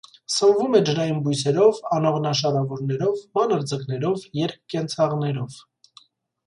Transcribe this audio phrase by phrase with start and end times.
[0.35, 5.63] Սնվում է ջրային բույսերով, անողնաշարավորներով, մանր ձկներով, երկկենցաղներով։